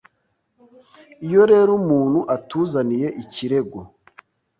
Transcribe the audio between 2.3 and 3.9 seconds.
atuzaniye ikirego